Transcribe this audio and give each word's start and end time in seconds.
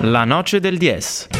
La 0.00 0.24
noce 0.26 0.60
del 0.60 0.78
10. 0.78 1.37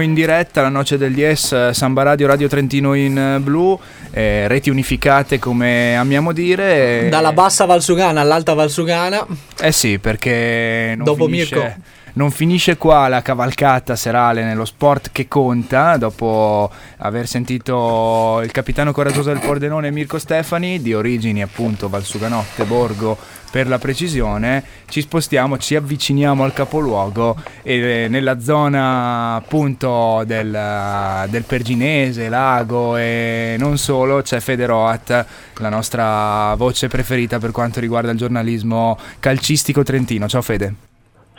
In 0.00 0.14
diretta 0.14 0.62
la 0.62 0.68
noce 0.68 0.96
del 0.96 1.12
Dies, 1.12 1.70
Samba 1.70 2.02
Radio, 2.02 2.26
Radio 2.26 2.48
Trentino 2.48 2.94
in 2.94 3.18
eh, 3.18 3.38
blu, 3.38 3.78
eh, 4.12 4.48
reti 4.48 4.70
unificate 4.70 5.38
come 5.38 5.94
amiamo 5.94 6.32
dire. 6.32 7.08
Dalla 7.10 7.32
bassa 7.32 7.66
Valsugana 7.66 8.22
all'alta 8.22 8.54
Valsugana. 8.54 9.26
Eh 9.60 9.72
sì, 9.72 9.98
perché 9.98 10.94
non 10.96 11.04
Dopo 11.04 11.26
finisce, 11.26 11.54
Mirko. 11.54 11.74
Non 12.14 12.30
finisce 12.30 12.76
qua 12.76 13.08
la 13.08 13.22
cavalcata 13.22 13.96
serale 13.96 14.44
nello 14.44 14.64
sport 14.64 15.10
che 15.12 15.28
conta, 15.28 15.96
dopo 15.96 16.70
aver 16.98 17.26
sentito 17.26 18.40
il 18.42 18.50
capitano 18.50 18.92
coraggioso 18.92 19.30
del 19.30 19.40
Pordenone 19.40 19.90
Mirko 19.90 20.18
Stefani, 20.18 20.80
di 20.80 20.94
origini 20.94 21.42
appunto 21.42 21.88
Valsuganotte, 21.88 22.64
Borgo 22.64 23.16
per 23.50 23.66
la 23.66 23.78
precisione, 23.78 24.62
ci 24.88 25.00
spostiamo, 25.00 25.58
ci 25.58 25.74
avviciniamo 25.74 26.44
al 26.44 26.52
capoluogo 26.52 27.36
e 27.62 28.04
eh, 28.04 28.08
nella 28.08 28.40
zona 28.40 29.34
appunto 29.34 30.22
del, 30.24 31.26
del 31.28 31.42
Perginese, 31.42 32.28
Lago 32.28 32.96
e 32.96 33.56
non 33.58 33.76
solo 33.76 34.22
c'è 34.22 34.38
Federoat, 34.40 35.26
la 35.56 35.68
nostra 35.68 36.54
voce 36.54 36.88
preferita 36.88 37.38
per 37.38 37.50
quanto 37.50 37.80
riguarda 37.80 38.12
il 38.12 38.18
giornalismo 38.18 38.96
calcistico 39.18 39.82
trentino. 39.82 40.28
Ciao 40.28 40.42
Fede. 40.42 40.89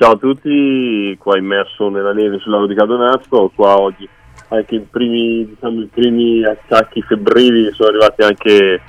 Ciao 0.01 0.13
a 0.13 0.17
tutti, 0.17 1.15
qua 1.19 1.37
immerso 1.37 1.89
nella 1.89 2.11
neve 2.11 2.39
sul 2.39 2.53
lago 2.53 2.65
di 2.65 2.73
Cadonazzo, 2.73 3.51
qua 3.53 3.79
oggi 3.79 4.09
anche 4.47 4.73
i 4.77 4.79
primi, 4.79 5.45
diciamo, 5.45 5.81
i 5.81 5.89
primi 5.93 6.43
attacchi 6.43 7.03
febbrili 7.03 7.71
sono 7.71 7.89
arrivati 7.89 8.23
anche, 8.23 8.81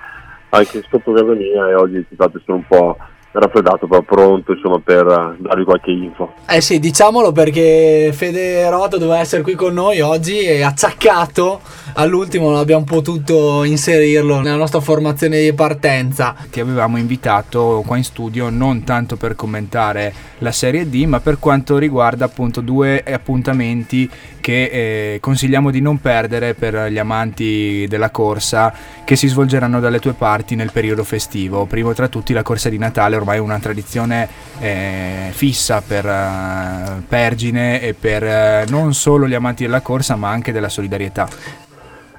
anche 0.48 0.82
sotto 0.88 1.12
casa 1.12 1.34
mia 1.34 1.68
e 1.68 1.74
oggi 1.74 1.96
infatti 2.08 2.40
sono 2.46 2.56
un 2.56 2.66
po' 2.66 2.96
raffreddato, 3.40 3.86
però 3.86 4.02
pronto 4.02 4.52
insomma, 4.52 4.78
per 4.78 5.36
darvi 5.38 5.64
qualche 5.64 5.90
info. 5.90 6.32
Eh 6.48 6.60
sì, 6.60 6.78
diciamolo 6.78 7.32
perché 7.32 8.10
Fede 8.12 8.68
Roto 8.68 8.98
doveva 8.98 9.18
essere 9.20 9.42
qui 9.42 9.54
con 9.54 9.74
noi 9.74 10.00
oggi 10.00 10.40
e 10.40 10.62
acciaccato 10.62 11.60
all'ultimo 11.94 12.50
non 12.50 12.58
abbiamo 12.58 12.84
potuto 12.84 13.64
inserirlo 13.64 14.40
nella 14.40 14.56
nostra 14.56 14.80
formazione 14.80 15.40
di 15.40 15.52
partenza. 15.52 16.34
Che 16.48 16.60
avevamo 16.60 16.98
invitato 16.98 17.82
qua 17.86 17.96
in 17.96 18.04
studio 18.04 18.50
non 18.50 18.84
tanto 18.84 19.16
per 19.16 19.34
commentare 19.34 20.12
la 20.38 20.52
Serie 20.52 20.88
D, 20.88 21.04
ma 21.04 21.20
per 21.20 21.38
quanto 21.38 21.78
riguarda 21.78 22.24
appunto 22.24 22.60
due 22.60 23.02
appuntamenti 23.02 24.08
che 24.40 25.14
eh, 25.14 25.20
consigliamo 25.20 25.70
di 25.70 25.80
non 25.80 26.00
perdere 26.00 26.54
per 26.54 26.88
gli 26.90 26.98
amanti 26.98 27.86
della 27.88 28.10
corsa 28.10 28.74
che 29.04 29.14
si 29.14 29.28
svolgeranno 29.28 29.78
dalle 29.78 30.00
tue 30.00 30.14
parti 30.14 30.56
nel 30.56 30.72
periodo 30.72 31.04
festivo. 31.04 31.64
Primo 31.66 31.92
tra 31.92 32.08
tutti 32.08 32.32
la 32.32 32.42
corsa 32.42 32.68
di 32.68 32.78
Natale, 32.78 33.16
ormai 33.22 33.38
una 33.38 33.58
tradizione 33.58 34.28
eh, 34.60 35.28
fissa 35.30 35.82
per 35.86 36.04
eh, 36.04 37.02
Pergine 37.08 37.80
e 37.80 37.94
per 37.94 38.22
eh, 38.22 38.64
non 38.68 38.92
solo 38.92 39.26
gli 39.26 39.34
amanti 39.34 39.64
della 39.64 39.80
corsa, 39.80 40.16
ma 40.16 40.28
anche 40.28 40.52
della 40.52 40.68
solidarietà. 40.68 41.28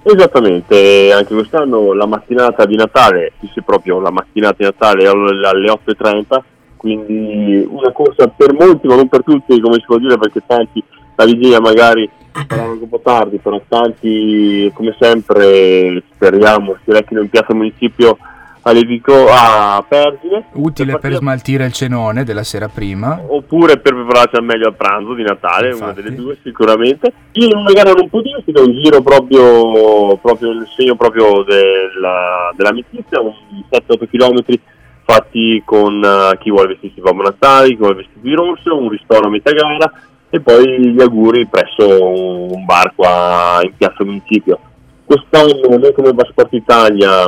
Esattamente, 0.05 1.13
anche 1.13 1.33
quest'anno 1.33 1.93
la 1.93 2.05
mattinata 2.05 2.65
di 2.65 2.75
Natale, 2.75 3.33
sì, 3.53 3.61
proprio 3.61 3.99
la 3.99 4.11
mattinata 4.11 4.55
di 4.57 4.63
Natale 4.65 5.07
alle 5.07 5.47
alle 5.47 5.71
8.30, 5.71 6.39
quindi 6.75 7.65
una 7.69 7.91
corsa 7.91 8.27
per 8.27 8.53
molti 8.53 8.87
ma 8.87 8.95
non 8.95 9.07
per 9.07 9.23
tutti, 9.23 9.59
come 9.61 9.75
si 9.75 9.85
può 9.85 9.97
dire, 9.97 10.17
perché 10.17 10.41
tanti 10.45 10.83
la 11.15 11.25
vigilia 11.25 11.61
magari 11.61 12.09
saranno 12.47 12.79
un 12.81 12.89
po' 12.89 12.99
tardi, 13.01 13.37
però 13.37 13.61
tanti 13.67 14.69
come 14.73 14.95
sempre 14.99 16.03
speriamo 16.13 16.75
si 16.83 16.91
recchino 16.91 17.21
in 17.21 17.29
piazza 17.29 17.53
municipio 17.53 18.17
a, 18.63 18.71
Levico, 18.71 19.27
a 19.29 19.83
Pergine. 19.87 20.45
Utile 20.53 20.91
per 20.93 20.99
partire- 21.01 21.15
smaltire 21.19 21.65
il 21.65 21.73
cenone 21.73 22.23
della 22.23 22.43
sera 22.43 22.67
prima. 22.67 23.19
oppure 23.27 23.79
per 23.79 23.93
prepararsi 23.93 24.35
al 24.35 24.43
meglio 24.43 24.67
al 24.67 24.75
pranzo 24.75 25.13
di 25.13 25.23
Natale, 25.23 25.67
una 25.67 25.87
Infatti. 25.89 26.01
delle 26.01 26.15
due 26.15 26.37
sicuramente. 26.43 27.13
Io 27.33 27.47
in 27.47 27.57
una 27.57 27.71
gara 27.71 27.91
non 27.91 28.09
può 28.09 28.21
dire, 28.21 28.43
è 28.45 28.59
un 28.59 28.81
giro 28.81 29.01
proprio, 29.01 30.17
proprio 30.17 30.53
nel 30.53 30.67
segno 30.75 30.95
proprio 30.95 31.43
della, 31.43 32.51
dell'amicizia, 32.55 33.19
un 33.19 33.33
7-8 33.69 34.07
km 34.09 34.59
fatti 35.05 35.61
con 35.65 36.01
eh, 36.01 36.37
chi 36.39 36.49
vuole 36.49 36.67
vestirsi 36.69 37.01
Babbo 37.01 37.23
Natale, 37.23 37.67
chi 37.69 37.75
vuole 37.75 37.95
vestirsi 37.95 38.21
di 38.21 38.33
rosso, 38.33 38.77
un 38.77 38.89
ristoro 38.89 39.27
a 39.27 39.29
metà 39.29 39.51
gara 39.51 39.91
e 40.29 40.39
poi 40.39 40.93
gli 40.93 41.01
auguri 41.01 41.45
presso 41.45 42.01
un 42.01 42.65
bar 42.65 42.93
qua 42.95 43.59
in 43.61 43.73
Piazza 43.77 44.03
Municipio. 44.03 44.57
Quest'anno 45.05 45.77
noi 45.77 45.93
come 45.93 46.13
Basport 46.13 46.53
Italia 46.53 47.25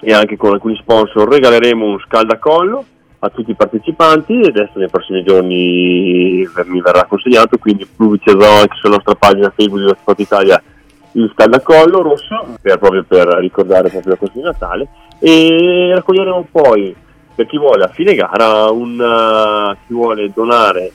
e 0.00 0.12
anche 0.12 0.36
con 0.36 0.52
alcuni 0.52 0.76
sponsor 0.76 1.28
regaleremo 1.28 1.84
un 1.84 1.98
scaldacollo 2.00 2.84
a 3.22 3.28
tutti 3.28 3.50
i 3.50 3.54
partecipanti 3.54 4.40
e 4.40 4.48
adesso 4.48 4.78
nei 4.78 4.88
prossimi 4.88 5.22
giorni 5.22 6.48
mi 6.64 6.80
verrà 6.80 7.04
consegnato, 7.04 7.58
quindi 7.58 7.86
pubblicizerò 7.86 8.60
anche 8.60 8.76
sulla 8.80 8.94
nostra 8.94 9.14
pagina 9.14 9.52
Facebook 9.54 9.80
della 9.80 9.96
Sport 10.00 10.20
Italia 10.20 10.62
il 11.12 11.30
scaldacollo 11.34 12.02
rosso 12.02 12.46
per, 12.62 12.78
proprio 12.78 13.04
per 13.06 13.26
ricordare 13.40 13.88
proprio 13.88 14.12
la 14.12 14.18
cosa 14.18 14.32
di 14.34 14.40
Natale. 14.42 14.88
E 15.18 15.90
raccoglieremo 15.94 16.48
poi 16.50 16.94
per 17.34 17.46
chi 17.46 17.58
vuole 17.58 17.84
a 17.84 17.88
fine 17.88 18.14
gara 18.14 18.70
un, 18.70 19.00
eh, 19.00 19.76
chi 19.86 19.92
vuole 19.92 20.30
donare 20.34 20.92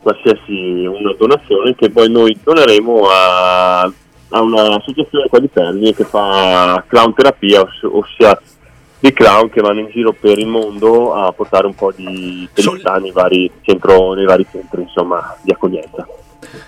qualsiasi 0.00 0.86
una 0.86 1.14
donazione 1.16 1.74
che 1.74 1.90
poi 1.90 2.10
noi 2.10 2.36
doneremo 2.42 3.02
a, 3.08 3.92
a 4.30 4.40
un'associazione 4.40 5.28
qua 5.28 5.38
di 5.38 5.50
Terni 5.50 5.94
che 5.94 6.04
fa 6.04 6.82
clown 6.86 7.14
terapia, 7.14 7.62
oss- 7.62 7.82
ossia 7.90 8.38
dei 9.00 9.12
clown 9.12 9.48
che 9.48 9.60
vanno 9.60 9.80
in 9.80 9.88
giro 9.90 10.12
per 10.12 10.38
il 10.38 10.46
mondo 10.46 11.14
a 11.14 11.32
portare 11.32 11.66
un 11.66 11.74
po' 11.74 11.92
di 11.94 12.48
felicità 12.52 12.96
nei 12.96 13.12
vari, 13.12 13.50
centro, 13.62 14.14
nei 14.14 14.24
vari 14.24 14.46
centri 14.50 14.82
insomma, 14.82 15.36
di 15.42 15.52
accoglienza. 15.52 16.06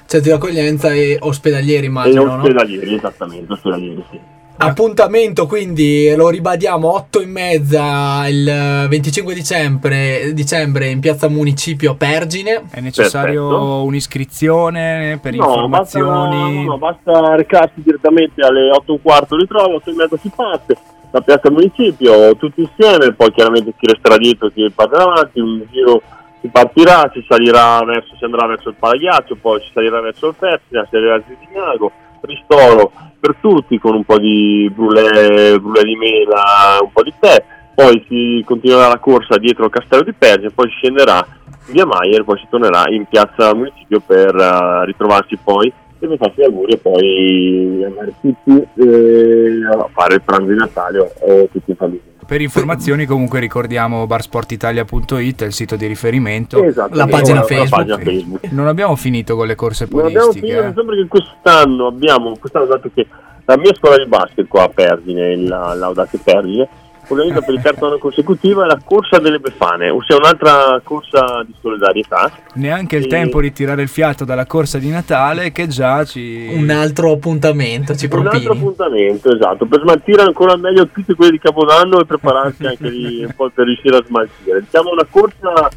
Centri 0.07 0.31
di 0.31 0.37
accoglienza 0.37 0.93
e 0.93 1.17
ospedalieri 1.21 1.87
E 1.87 1.89
immagino, 1.89 2.25
no? 2.25 2.35
ospedalieri, 2.37 2.95
esattamente, 2.95 3.53
ospedalieri, 3.53 4.05
sì. 4.11 4.21
Appuntamento 4.63 5.47
quindi 5.47 6.15
lo 6.15 6.29
ribadiamo 6.29 6.95
8 6.95 7.21
e 7.23 7.27
mezza 7.27 8.29
il 8.29 8.87
25 8.91 9.33
dicembre, 9.33 10.35
dicembre 10.35 10.89
in 10.89 11.01
piazza 11.01 11.29
Municipio 11.29 11.95
Pergine. 11.95 12.65
È 12.71 12.81
necessario 12.81 13.49
Perfetto. 13.49 13.83
un'iscrizione 13.85 15.19
per 15.23 15.35
No, 15.35 15.67
basta, 15.69 15.99
informazioni. 15.99 16.65
no, 16.65 16.77
basta 16.77 17.35
recarsi 17.37 17.81
direttamente 17.83 18.43
alle 18.43 18.71
8 18.71 18.83
e 18.87 18.93
un 18.93 19.03
quarto 19.03 19.37
di 19.37 19.47
trova, 19.47 19.75
8 19.77 19.91
e 19.91 19.95
mezza 19.95 20.17
si 20.19 20.31
parte, 20.35 20.77
la 21.11 21.21
piazza 21.23 21.51
municipio, 21.51 22.37
tutti 22.37 22.61
insieme, 22.61 23.15
poi 23.15 23.33
chiaramente 23.33 23.73
chi 23.79 23.87
resterà 23.87 24.19
dietro, 24.19 24.51
chi 24.51 24.71
parte 24.75 24.97
davanti, 24.97 25.41
un 25.41 25.65
giro 25.71 26.03
si 26.43 26.49
partirà, 26.49 27.11
si 27.15 27.25
salirà 27.27 27.83
verso, 27.85 28.15
si 28.17 28.25
andrà 28.25 28.47
verso 28.47 28.69
il 28.69 28.77
Palaghiaccio, 28.79 29.37
poi 29.41 29.61
si 29.63 29.71
salirà 29.73 30.01
verso 30.01 30.29
il 30.29 30.35
Festival, 30.39 30.87
si 30.89 30.97
arriverà 30.97 31.15
al 31.15 31.25
Zizignago, 31.27 31.93
ristoro 32.23 32.93
per 33.19 33.37
tutti 33.41 33.79
con 33.79 33.95
un 33.95 34.05
po' 34.05 34.19
di 34.19 34.71
brulè, 34.75 35.59
brulè 35.59 35.83
di 35.83 35.97
mela, 35.97 36.79
un 36.81 36.91
po' 36.93 37.03
di 37.03 37.13
tè, 37.19 37.43
poi 37.75 38.05
si 38.09 38.43
continuerà 38.47 38.89
la 38.89 38.99
corsa 38.99 39.39
dietro 39.39 39.67
il 39.67 39.71
castello 39.71 40.03
di 40.03 40.13
Perge, 40.13 40.51
poi 40.51 40.69
si 40.71 40.77
scenderà 40.77 41.25
via 41.67 41.87
Maier, 41.87 42.25
poi 42.25 42.39
si 42.39 42.47
tornerà 42.49 42.85
in 42.89 43.05
piazza 43.07 43.55
municipio 43.55 44.01
per 44.01 44.35
eh, 44.35 44.85
ritrovarsi 44.87 45.39
poi 45.43 45.73
e 45.99 46.17
faccio 46.17 46.41
gli 46.41 46.45
auguri 46.45 46.73
e 46.73 46.79
poi 46.79 47.85
andare 47.85 48.15
tutti 48.21 48.67
eh, 48.77 49.67
a 49.71 49.89
fare 49.93 50.15
il 50.15 50.23
pranzo 50.23 50.47
di 50.47 50.57
Natale 50.57 50.99
o 50.99 51.49
tutti 51.53 51.71
in 51.71 51.77
famiglia. 51.77 52.20
Per 52.31 52.41
informazioni 52.41 53.07
comunque 53.07 53.41
ricordiamo 53.41 54.07
barsportitalia.it, 54.07 55.41
il 55.41 55.53
sito 55.53 55.75
di 55.75 55.89
riferimento. 55.89 56.63
Esatto, 56.63 56.95
La 56.95 57.09
pagina 57.09 57.41
la 57.41 57.43
Facebook. 57.43 57.71
pagina 57.71 57.99
Facebook. 57.99 58.53
Non 58.53 58.69
abbiamo 58.69 58.95
finito 58.95 59.35
con 59.35 59.49
le 59.49 59.57
corse 59.57 59.89
Non 59.91 60.05
abbiamo 60.07 60.31
finito, 60.31 60.63
eh. 60.63 60.73
sembra 60.73 60.95
che 60.95 61.07
quest'anno 61.09 61.89
abbiamo, 61.89 62.37
quest'anno 62.39 62.67
dato 62.67 62.89
che 62.95 63.05
la 63.47 63.59
mia 63.59 63.75
scuola 63.75 63.97
di 63.97 64.07
basket 64.07 64.47
qua 64.47 64.63
a 64.63 64.69
Pergine, 64.69 65.39
la 65.39 65.75
Laudate 65.75 66.21
Pergine, 66.23 66.69
organizza 67.15 67.41
per 67.43 67.55
il 67.55 67.61
terzo 67.63 67.87
anno 67.87 67.99
consecutivo 67.99 68.65
la 68.65 68.81
corsa 68.85 69.19
delle 69.19 69.39
Befane, 69.39 69.91
ossia 69.91 70.17
un'altra 70.17 70.81
corsa 70.83 71.45
di 71.47 71.55
solidarietà. 71.61 72.31
Neanche 72.55 72.97
il 72.97 73.07
tempo 73.07 73.41
di 73.41 73.53
tirare 73.53 73.83
il 73.83 73.89
fiato 73.89 74.25
dalla 74.25 74.47
corsa 74.47 74.79
di 74.79 74.91
Natale 74.91 75.53
che 75.53 75.67
già 75.67 76.05
ci... 76.05 76.51
Un 76.53 76.71
altro 76.71 77.13
appuntamento, 77.13 77.95
ci 77.95 78.09
Un 78.11 78.27
altro 78.27 78.53
appuntamento, 78.53 79.35
esatto, 79.35 79.67
per 79.67 79.81
smaltire 79.81 80.23
ancora 80.23 80.57
meglio 80.57 80.87
tutti 80.89 81.15
quelli 81.15 81.33
di 81.33 81.39
Capodanno 81.39 82.01
e 82.01 82.07
prepararsi 82.07 82.65
anche 82.67 82.89
lì 82.89 83.25
un 83.25 83.33
po' 83.35 83.51
per 83.51 83.67
riuscire 83.67 83.97
a 83.97 84.05
smaltire. 84.05 84.61
Diciamo 84.61 84.91
una 84.91 85.07
corsa 85.09 85.69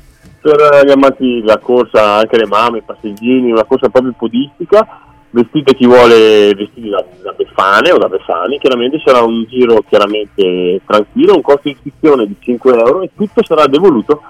per 0.44 0.86
gli 0.86 0.92
amanti 0.92 1.40
della 1.40 1.58
corsa, 1.58 2.16
anche 2.16 2.38
le 2.38 2.46
mamme, 2.46 2.80
i 2.80 2.84
passeggini, 2.86 3.52
una 3.52 3.64
corsa 3.64 3.88
proprio 3.88 4.14
podistica, 4.18 5.03
vestite 5.34 5.74
chi 5.74 5.88
vuole 5.88 6.54
vestiti 6.54 6.90
da, 6.90 7.04
da 7.22 7.32
Befane 7.32 7.92
o 7.92 7.98
da 7.98 8.08
Befani, 8.08 8.60
chiaramente 8.60 9.02
sarà 9.04 9.22
un 9.24 9.46
giro 9.48 9.84
chiaramente 9.88 10.82
tranquillo, 10.86 11.36
un 11.36 11.42
costo 11.42 11.62
di 11.64 11.72
iscrizione 11.72 12.28
di 12.28 12.36
5 12.40 12.78
euro 12.78 13.02
e 13.02 13.10
tutto 13.16 13.44
sarà 13.44 13.66
devoluto 13.66 14.22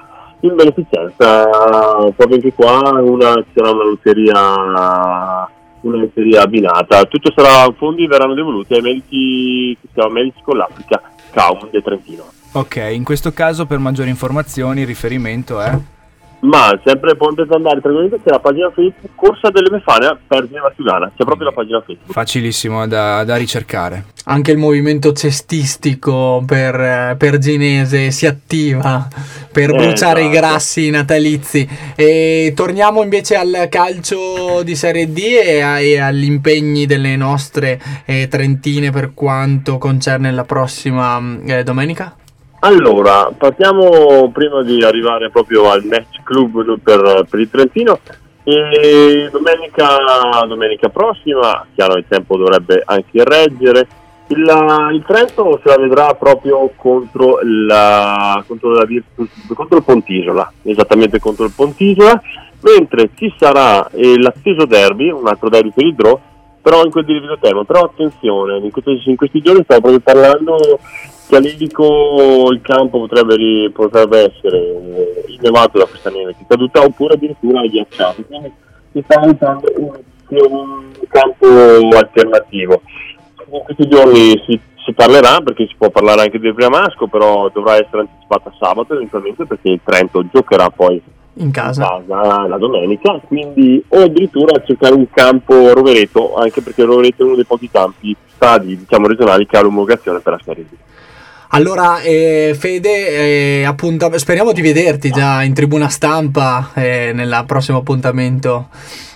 in 0.42 0.56
beneficenza. 0.56 1.46
Proprio 2.16 2.36
anche 2.36 2.54
qua 2.54 3.00
una, 3.02 3.34
ci 3.36 3.52
sarà 3.54 3.72
una 3.72 3.84
lotteria 3.84 5.52
una 5.82 5.98
lotteria 5.98 6.44
abbinata. 6.44 7.04
Tutto 7.04 7.32
sarà, 7.36 7.72
fondi 7.78 8.08
verranno 8.08 8.34
devoluti 8.34 8.74
ai 8.74 8.82
medici, 8.82 9.78
che 9.82 9.88
si 9.88 9.94
chiama 9.94 10.14
Medici 10.14 10.42
con 10.42 10.58
l'Africa, 10.58 11.02
Caum 11.32 11.70
del 11.70 11.84
Trentino. 11.84 12.24
Ok, 12.54 12.90
in 12.94 13.04
questo 13.04 13.34
caso 13.34 13.66
per 13.66 13.80
maggiori 13.80 14.10
informazioni 14.10 14.86
riferimento 14.86 15.60
è... 15.60 15.78
Ma 16.44 16.78
sempre 16.84 17.16
potete 17.16 17.54
andare 17.56 17.80
tranquillamente 17.80 18.20
c'è 18.22 18.30
la 18.30 18.40
pagina 18.40 18.70
Facebook 18.70 19.16
Corsa 19.16 19.50
delle 19.50 19.70
Mefane 19.72 20.18
Pergine 20.28 20.60
Valsugana, 20.60 21.08
c'è 21.16 21.24
proprio 21.24 21.48
la 21.48 21.54
pagina 21.54 21.80
Facebook. 21.80 22.12
Facilissimo 22.12 22.86
da, 22.86 23.24
da 23.24 23.38
ricercare. 23.38 24.06
Anche 24.26 24.52
il 24.52 24.58
movimento 24.58 25.14
cestistico 25.14 26.44
per 26.46 26.76
eh, 26.80 27.16
Perginese 27.18 28.12
si 28.12 28.26
attiva 28.26 29.08
per 29.54 29.70
Eh, 29.70 29.74
bruciare 29.74 30.24
i 30.24 30.30
esatto. 30.30 30.40
grassi 30.48 30.90
natalizi. 30.90 31.68
E 31.96 32.52
torniamo 32.56 33.02
invece 33.04 33.36
al 33.36 33.68
calcio 33.70 34.64
di 34.64 34.76
Serie 34.76 35.12
D 35.14 35.18
e, 35.20 35.62
a- 35.62 35.80
e 35.80 35.98
agli 36.00 36.26
impegni 36.26 36.86
delle 36.86 37.16
nostre 37.16 37.80
eh, 38.06 38.28
trentine 38.30 38.92
per 38.92 39.14
quanto 39.14 39.78
concerne 39.78 40.32
la 40.32 40.44
prossima 40.44 41.20
mm, 41.22 41.50
eh, 41.50 41.64
domenica. 41.64 42.16
Allora, 42.66 43.30
partiamo 43.38 44.32
prima 44.32 44.64
di 44.64 44.82
arrivare 44.86 45.30
proprio 45.30 45.70
al 45.70 45.84
match 45.84 46.24
club 46.24 46.80
per, 46.80 47.26
per 47.30 47.40
il 47.42 47.50
Trentino. 47.50 48.00
E 48.46 49.30
domenica, 49.30 49.98
domenica 50.48 50.88
prossima, 50.88 51.66
chiaro 51.76 51.98
il 51.98 52.06
tempo 52.08 52.38
dovrebbe 52.38 52.82
anche 52.86 53.22
reggere. 53.26 53.88
Il, 54.28 54.40
il 54.94 55.04
Trento 55.06 55.60
se 55.62 55.70
la 55.70 55.78
vedrà 55.78 56.14
proprio 56.14 56.72
contro, 56.78 57.40
la, 57.44 58.42
contro, 58.48 58.72
la 58.72 58.88
contro 59.54 59.78
il 59.78 59.84
Pontisola, 59.84 60.50
esattamente 60.64 61.20
contro 61.20 61.44
il 61.44 61.52
Pontisola, 61.54 62.22
mentre 62.62 63.10
ci 63.16 63.34
sarà 63.38 63.90
eh, 63.90 64.18
l'atteso 64.18 64.66
derby, 64.66 65.10
un 65.10 65.28
altro 65.28 65.50
derby 65.50 65.72
per 65.76 65.86
il 65.86 65.96
draw, 65.96 66.20
però 66.64 66.86
in 66.86 66.92
quel 66.92 67.04
Livido 67.06 67.38
Termo. 67.38 67.66
Però 67.66 67.82
attenzione, 67.82 68.58
in 68.58 68.72
questi, 68.72 69.10
in 69.10 69.18
questi 69.18 69.42
giorni 69.42 69.64
stiamo 69.64 69.82
proprio 69.82 70.00
parlando 70.00 70.80
che 71.28 71.36
a 71.36 71.40
Lidico 71.40 72.48
il 72.52 72.62
campo 72.62 73.00
potrebbe, 73.00 73.70
potrebbe 73.72 74.32
essere 74.32 74.58
eh, 74.60 75.26
innevato 75.28 75.78
da 75.78 75.86
questa 75.86 76.10
neve 76.10 76.32
che 76.32 76.44
è 76.44 76.48
caduta 76.48 76.82
oppure 76.82 77.16
addirittura 77.16 77.66
ghiacciato. 77.66 78.24
Quindi 78.24 78.52
si 78.94 79.04
sta 79.06 79.20
usando 79.20 79.72
un, 79.76 80.92
campo 81.10 81.46
alternativo. 81.96 82.82
In 83.52 83.62
questi 83.66 83.88
giorni 83.88 84.42
si, 84.48 84.60
si 84.86 84.94
parlerà 84.94 85.42
perché 85.42 85.68
si 85.68 85.76
può 85.78 85.90
parlare 85.90 86.22
anche 86.22 86.40
del 86.40 86.56
Priamasco, 86.56 87.08
però 87.08 87.50
dovrà 87.54 87.74
essere 87.74 88.00
anticipata 88.00 88.52
sabato 88.58 88.94
eventualmente 88.94 89.46
perché 89.46 89.70
il 89.70 89.82
Trento 89.84 90.26
giocherà 90.32 90.70
poi 90.70 91.02
In 91.36 91.46
in 91.46 91.52
casa. 91.52 92.04
casa 92.06 92.48
la 92.48 92.58
domenica, 92.58 93.20
quindi 93.26 93.84
o 93.88 94.04
addirittura 94.04 94.62
cercare 94.66 94.94
un 94.94 95.08
campo 95.10 95.74
Rovereto, 95.74 96.36
anche 96.36 96.62
perché 96.62 96.84
Rovereto 96.84 97.24
è 97.24 97.26
uno 97.26 97.36
dei 97.36 97.46
pochi 97.46 97.70
campi 97.72 98.16
stadi 98.34 98.78
diciamo 98.78 99.08
regionali 99.08 99.46
che 99.48 99.58
ha 99.58 99.62
l'omologazione 99.62 100.20
per 100.20 100.34
la 100.34 100.40
Serie 100.44 100.64
B. 100.64 100.74
Allora, 101.56 102.02
eh, 102.02 102.56
Fede, 102.58 103.60
eh, 103.60 103.64
appunta- 103.64 104.16
speriamo 104.18 104.54
di 104.54 104.62
vederti 104.62 105.12
già 105.12 105.44
in 105.44 105.54
tribuna 105.54 105.88
stampa 105.88 106.72
eh, 106.74 107.12
nel 107.14 107.44
prossimo 107.46 107.78
appuntamento 107.78 108.70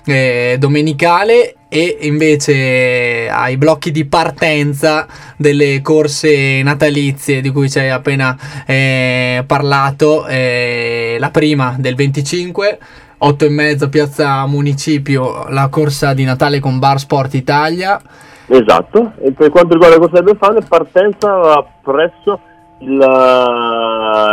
eh, 0.05 0.55
domenicale 0.59 1.56
e 1.69 1.97
invece 2.01 3.29
ai 3.29 3.57
blocchi 3.57 3.91
di 3.91 4.05
partenza 4.05 5.05
delle 5.37 5.81
corse 5.81 6.61
natalizie 6.63 7.41
di 7.41 7.49
cui 7.49 7.69
ci 7.69 7.79
hai 7.79 7.89
appena 7.89 8.37
eh, 8.65 9.43
parlato, 9.45 10.25
eh, 10.27 11.17
la 11.19 11.29
prima 11.29 11.75
del 11.77 11.95
25. 11.95 12.79
8 13.19 13.45
e 13.45 13.49
mezzo 13.49 13.89
Piazza 13.89 14.45
Municipio, 14.45 15.47
la 15.49 15.69
corsa 15.69 16.13
di 16.13 16.23
Natale 16.23 16.59
con 16.59 16.77
Bar 16.77 16.99
Sport 16.99 17.33
Italia. 17.33 17.99
Esatto, 18.45 19.13
e 19.19 19.31
per 19.31 19.49
quanto 19.49 19.73
riguarda 19.73 19.97
Corsa 19.97 20.21
del 20.21 20.33
Befane, 20.33 20.61
partenza 20.61 21.65
presso 21.81 22.39
il, 22.79 22.91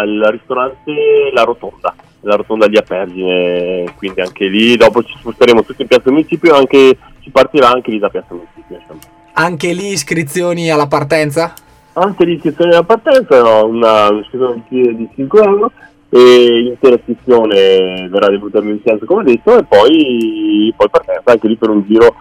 il 0.06 0.28
ristorante 0.30 0.92
La 1.32 1.42
Rotonda, 1.42 1.94
la 2.20 2.36
Rotonda 2.36 2.68
di 2.68 2.76
Apergine, 2.76 3.92
quindi 3.96 4.20
anche 4.20 4.46
lì 4.46 4.76
dopo 4.76 5.02
ci 5.02 5.16
sposteremo 5.18 5.64
tutti 5.64 5.82
in 5.82 5.88
Piazza 5.88 6.10
Municipio 6.10 6.54
anche, 6.54 6.96
ci 7.24 7.30
partirà 7.30 7.70
anche 7.70 7.90
lì 7.90 7.98
da 7.98 8.10
Piazza. 8.10 8.34
Insomma. 8.68 9.00
Anche 9.32 9.72
lì 9.72 9.88
iscrizioni 9.88 10.70
alla 10.70 10.86
partenza? 10.86 11.54
Anche 11.94 12.24
l'iscrizione 12.24 12.70
della 12.70 12.84
partenza, 12.84 13.40
no, 13.40 13.66
una 13.66 14.08
un'iscrizione 14.10 14.62
di, 14.68 14.96
di 14.96 15.08
5 15.14 15.42
euro 15.42 15.72
e 16.10 16.60
l'intera 16.62 16.96
iscrizione 16.96 18.08
verrà 18.08 18.28
devoluta 18.28 18.58
al 18.58 18.66
licenza 18.66 19.04
come 19.06 19.24
detto 19.24 19.58
e 19.58 19.64
poi, 19.64 20.72
poi 20.76 20.88
partenza 20.90 21.22
anche 21.24 21.48
lì 21.48 21.56
per 21.56 21.70
un 21.70 21.84
giro 21.86 22.14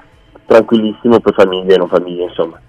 tranquillissimo 0.45 1.19
per 1.19 1.33
famiglie 1.33 1.73
e 1.73 1.77
non 1.77 1.87
famiglie 1.87 2.23
insomma. 2.23 2.59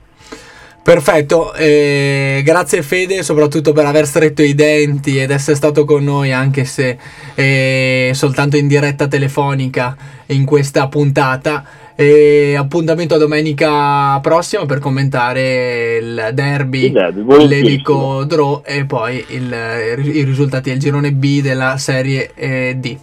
Perfetto, 0.83 1.55
eh, 1.55 2.43
grazie 2.45 2.83
Fede 2.83 3.23
soprattutto 3.23 3.73
per 3.73 3.87
aver 3.87 4.05
stretto 4.05 4.43
i 4.43 4.55
denti 4.55 5.19
ed 5.19 5.31
essere 5.31 5.57
stato 5.57 5.87
con 5.87 6.05
noi 6.05 6.31
anche 6.31 6.67
se 6.67 6.99
eh, 7.35 8.11
soltanto 8.13 8.59
in 8.59 8.67
diretta 8.67 9.09
telefonica 9.09 9.97
in 10.27 10.45
questa 10.45 10.89
puntata. 10.89 11.65
E 11.97 12.57
appuntamento 12.59 13.15
a 13.15 13.19
domenica 13.19 14.19
prossima 14.21 14.67
per 14.67 14.81
commentare 14.81 15.97
il 15.99 16.31
derby, 16.33 16.87
Il 16.87 16.93
derby. 16.93 17.47
Levico 17.47 18.25
Draw 18.25 18.63
e 18.65 18.85
poi 18.85 19.25
il- 19.29 20.13
i 20.13 20.25
risultati 20.25 20.71
del 20.71 20.81
girone 20.81 21.13
B 21.13 21.41
della 21.41 21.77
serie 21.77 22.33
eh, 22.35 22.75
D. 22.79 22.97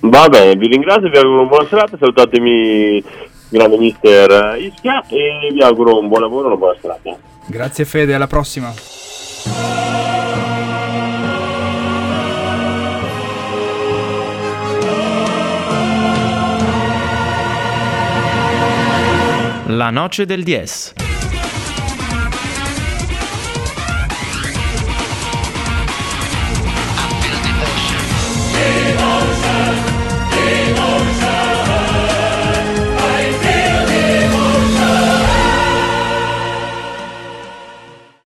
Va 0.00 0.28
bene, 0.28 0.56
vi 0.56 0.66
ringrazio, 0.66 1.08
vi 1.08 1.16
auguro 1.16 1.40
una 1.42 1.48
buona 1.48 1.68
serata, 1.68 1.96
salutatemi 1.96 3.02
grande 3.50 3.78
mister 3.78 4.56
Ischia 4.58 5.04
e 5.08 5.50
vi 5.52 5.62
auguro 5.62 5.98
un 6.00 6.08
buon 6.08 6.22
lavoro 6.22 6.44
e 6.44 6.46
una 6.48 6.56
buona 6.56 6.76
serata. 6.80 7.16
Grazie 7.46 7.84
Fede, 7.84 8.14
alla 8.14 8.26
prossima. 8.26 8.72
La 19.74 19.90
noce 19.90 20.24
del 20.24 20.44
10. 20.44 21.03